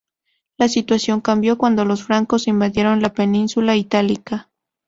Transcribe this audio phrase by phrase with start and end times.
[0.57, 4.49] La situación cambió cuando los francos invadieron la península itálica.